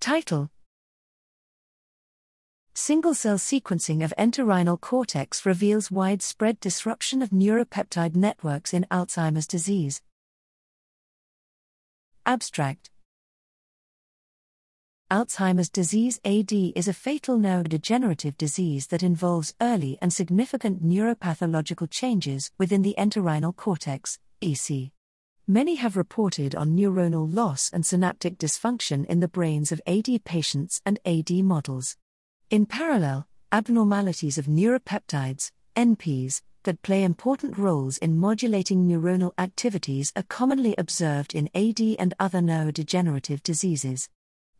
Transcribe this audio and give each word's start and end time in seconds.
Title 0.00 0.48
Single 2.74 3.14
cell 3.14 3.36
sequencing 3.36 4.04
of 4.04 4.14
entorhinal 4.16 4.80
cortex 4.80 5.44
reveals 5.44 5.90
widespread 5.90 6.60
disruption 6.60 7.20
of 7.20 7.30
neuropeptide 7.30 8.14
networks 8.14 8.72
in 8.72 8.86
Alzheimer's 8.90 9.48
disease. 9.48 10.00
Abstract 12.24 12.90
Alzheimer's 15.10 15.68
disease 15.68 16.20
AD 16.24 16.52
is 16.52 16.86
a 16.86 16.92
fatal 16.92 17.36
neurodegenerative 17.36 18.36
disease 18.38 18.86
that 18.88 19.02
involves 19.02 19.54
early 19.60 19.98
and 20.00 20.12
significant 20.12 20.84
neuropathological 20.84 21.90
changes 21.90 22.52
within 22.56 22.82
the 22.82 22.94
entorhinal 22.96 23.56
cortex, 23.56 24.18
EC. 24.40 24.92
Many 25.50 25.76
have 25.76 25.96
reported 25.96 26.54
on 26.54 26.76
neuronal 26.76 27.26
loss 27.34 27.70
and 27.72 27.86
synaptic 27.86 28.36
dysfunction 28.36 29.06
in 29.06 29.20
the 29.20 29.28
brains 29.28 29.72
of 29.72 29.80
AD 29.86 30.22
patients 30.24 30.82
and 30.84 30.98
AD 31.06 31.30
models. 31.42 31.96
In 32.50 32.66
parallel, 32.66 33.26
abnormalities 33.50 34.36
of 34.36 34.44
neuropeptides, 34.44 35.50
NPs, 35.74 36.42
that 36.64 36.82
play 36.82 37.02
important 37.02 37.56
roles 37.56 37.96
in 37.96 38.18
modulating 38.18 38.86
neuronal 38.86 39.32
activities 39.38 40.12
are 40.14 40.22
commonly 40.24 40.74
observed 40.76 41.34
in 41.34 41.48
AD 41.54 41.80
and 41.98 42.12
other 42.20 42.40
neurodegenerative 42.40 43.42
diseases. 43.42 44.10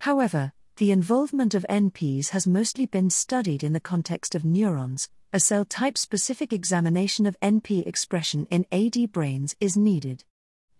However, 0.00 0.52
the 0.76 0.90
involvement 0.90 1.54
of 1.54 1.64
NPs 1.70 2.28
has 2.28 2.46
mostly 2.46 2.84
been 2.84 3.08
studied 3.08 3.64
in 3.64 3.72
the 3.72 3.80
context 3.80 4.34
of 4.34 4.44
neurons. 4.44 5.08
A 5.32 5.40
cell 5.40 5.64
type 5.64 5.96
specific 5.96 6.52
examination 6.52 7.24
of 7.24 7.40
NP 7.40 7.86
expression 7.86 8.46
in 8.50 8.66
AD 8.70 9.12
brains 9.12 9.56
is 9.60 9.78
needed. 9.78 10.24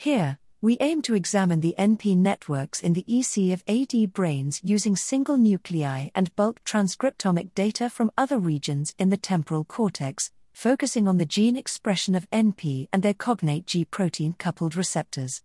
Here, 0.04 0.36
we 0.60 0.76
aim 0.80 1.00
to 1.00 1.14
examine 1.14 1.62
the 1.62 1.74
NP 1.78 2.14
networks 2.18 2.82
in 2.82 2.92
the 2.92 3.06
EC 3.08 3.54
of 3.54 3.64
AD 3.66 4.12
brains 4.12 4.60
using 4.62 4.96
single 4.96 5.38
nuclei 5.38 6.10
and 6.14 6.36
bulk 6.36 6.62
transcriptomic 6.62 7.54
data 7.54 7.88
from 7.88 8.10
other 8.14 8.38
regions 8.38 8.94
in 8.98 9.08
the 9.08 9.16
temporal 9.16 9.64
cortex, 9.64 10.30
focusing 10.52 11.08
on 11.08 11.16
the 11.16 11.24
gene 11.24 11.56
expression 11.56 12.14
of 12.14 12.28
NP 12.28 12.88
and 12.92 13.02
their 13.02 13.14
cognate 13.14 13.64
G 13.64 13.86
protein 13.86 14.34
coupled 14.34 14.76
receptors 14.76 15.40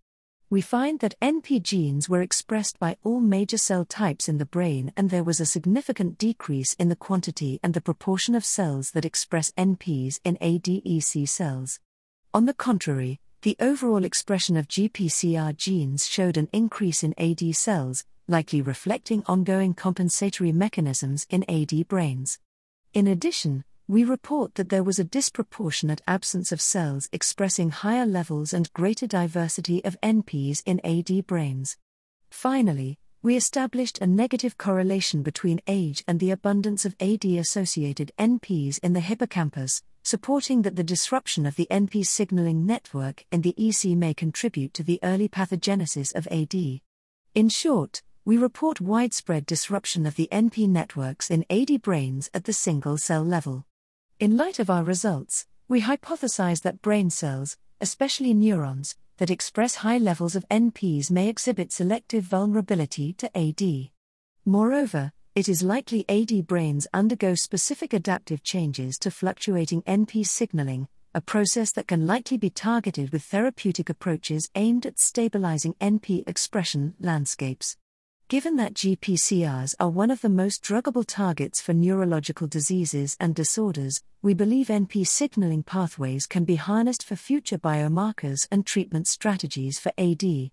we 0.49 0.59
find 0.59 0.99
that 0.99 1.17
NP 1.21 1.61
genes 1.61 2.09
were 2.09 2.21
expressed 2.21 2.79
by 2.79 2.97
all 3.03 3.21
major 3.21 3.57
cell 3.57 3.85
types 3.85 4.27
in 4.27 4.39
the 4.39 4.45
brain, 4.47 4.91
and 4.97 5.09
there 5.09 5.23
was 5.23 5.39
a 5.39 5.45
significant 5.45 6.17
decrease 6.17 6.73
in 6.73 6.89
the 6.89 6.97
quantity 6.97 7.61
and 7.61 7.73
the 7.75 7.79
proportion 7.79 8.33
of 8.35 8.43
cells 8.43 8.91
that 8.91 9.05
express 9.05 9.51
NPs 9.51 10.19
in 10.25 10.37
ADEC 10.41 11.29
cells. 11.29 11.79
On 12.33 12.45
the 12.45 12.53
contrary, 12.53 13.19
the 13.41 13.55
overall 13.61 14.03
expression 14.03 14.57
of 14.57 14.67
GPCR 14.67 15.55
genes 15.55 16.05
showed 16.05 16.35
an 16.35 16.49
increase 16.51 17.03
in 17.03 17.13
AD 17.17 17.55
cells, 17.55 18.03
likely 18.27 18.61
reflecting 18.61 19.23
ongoing 19.27 19.73
compensatory 19.73 20.51
mechanisms 20.51 21.25
in 21.29 21.49
AD 21.49 21.87
brains. 21.87 22.37
In 22.93 23.07
addition, 23.07 23.63
we 23.87 24.03
report 24.03 24.55
that 24.55 24.67
there 24.67 24.83
was 24.83 24.99
a 24.99 25.05
disproportionate 25.05 26.01
absence 26.05 26.51
of 26.51 26.59
cells 26.59 27.07
expressing 27.13 27.69
higher 27.69 28.05
levels 28.05 28.53
and 28.53 28.73
greater 28.73 29.07
diversity 29.07 29.83
of 29.85 29.99
NPs 30.01 30.61
in 30.65 30.81
AD 30.83 31.25
brains. 31.25 31.77
Finally, 32.29 32.99
we 33.21 33.35
established 33.35 33.99
a 33.99 34.07
negative 34.07 34.57
correlation 34.57 35.23
between 35.23 35.59
age 35.67 36.05
and 36.07 36.21
the 36.21 36.31
abundance 36.31 36.85
of 36.85 36.95
AD 37.01 37.25
associated 37.25 38.13
NPs 38.17 38.79
in 38.81 38.93
the 38.93 39.01
hippocampus, 39.01 39.81
supporting 40.03 40.61
that 40.61 40.77
the 40.77 40.85
disruption 40.85 41.45
of 41.45 41.57
the 41.57 41.67
NP 41.69 42.05
signaling 42.05 42.65
network 42.65 43.25
in 43.29 43.41
the 43.41 43.53
EC 43.57 43.97
may 43.97 44.13
contribute 44.13 44.73
to 44.73 44.83
the 44.83 45.01
early 45.03 45.27
pathogenesis 45.27 46.15
of 46.15 46.27
AD. 46.27 46.79
In 47.35 47.49
short, 47.49 48.01
we 48.23 48.37
report 48.37 48.79
widespread 48.79 49.45
disruption 49.45 50.05
of 50.05 50.15
the 50.15 50.29
NP 50.31 50.69
networks 50.69 51.29
in 51.29 51.45
AD 51.49 51.81
brains 51.81 52.29
at 52.33 52.45
the 52.45 52.53
single 52.53 52.97
cell 52.97 53.23
level. 53.23 53.65
In 54.21 54.37
light 54.37 54.59
of 54.59 54.69
our 54.69 54.85
results, 54.85 55.45
we 55.67 55.81
hypothesize 55.81 56.61
that 56.61 56.81
brain 56.81 57.09
cells, 57.09 57.57
especially 57.81 58.33
neurons, 58.33 58.95
that 59.19 59.29
express 59.29 59.75
high 59.75 59.97
levels 59.97 60.35
of 60.35 60.47
NPs 60.49 61.11
may 61.11 61.29
exhibit 61.29 61.71
selective 61.71 62.23
vulnerability 62.23 63.13
to 63.13 63.37
AD. 63.37 63.89
Moreover, 64.45 65.11
it 65.35 65.47
is 65.47 65.61
likely 65.61 66.03
AD 66.09 66.47
brains 66.47 66.87
undergo 66.93 67.35
specific 67.35 67.93
adaptive 67.93 68.43
changes 68.43 68.97
to 68.99 69.11
fluctuating 69.11 69.81
NP 69.83 70.25
signaling, 70.25 70.87
a 71.13 71.21
process 71.21 71.71
that 71.73 71.87
can 71.87 72.07
likely 72.07 72.37
be 72.37 72.49
targeted 72.49 73.11
with 73.11 73.23
therapeutic 73.23 73.89
approaches 73.89 74.49
aimed 74.55 74.85
at 74.85 74.99
stabilizing 74.99 75.75
NP 75.81 76.27
expression 76.27 76.95
landscapes. 76.99 77.77
Given 78.29 78.57
that 78.57 78.75
GPCRs 78.75 79.73
are 79.79 79.89
one 79.89 80.11
of 80.11 80.21
the 80.21 80.29
most 80.29 80.63
druggable 80.63 81.03
targets 81.03 81.59
for 81.59 81.73
neurological 81.73 82.45
diseases 82.45 83.17
and 83.19 83.33
disorders, 83.33 84.03
we 84.21 84.35
believe 84.35 84.67
NP 84.67 85.07
signaling 85.07 85.63
pathways 85.63 86.27
can 86.27 86.45
be 86.45 86.55
harnessed 86.55 87.03
for 87.03 87.15
future 87.15 87.57
biomarkers 87.57 88.47
and 88.51 88.67
treatment 88.67 89.07
strategies 89.07 89.79
for 89.79 89.91
AD. 89.97 90.51